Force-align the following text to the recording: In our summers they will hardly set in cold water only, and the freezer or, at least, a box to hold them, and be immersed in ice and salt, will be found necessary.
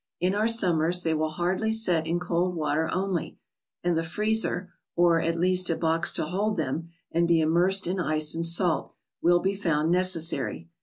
In 0.19 0.33
our 0.33 0.47
summers 0.47 1.03
they 1.03 1.13
will 1.13 1.29
hardly 1.29 1.71
set 1.71 2.07
in 2.07 2.19
cold 2.19 2.55
water 2.55 2.89
only, 2.91 3.37
and 3.83 3.95
the 3.95 4.03
freezer 4.03 4.73
or, 4.95 5.21
at 5.21 5.39
least, 5.39 5.69
a 5.69 5.75
box 5.75 6.11
to 6.13 6.25
hold 6.25 6.57
them, 6.57 6.89
and 7.11 7.27
be 7.27 7.39
immersed 7.39 7.85
in 7.85 7.99
ice 7.99 8.33
and 8.33 8.43
salt, 8.43 8.95
will 9.21 9.41
be 9.41 9.53
found 9.53 9.91
necessary. 9.91 10.69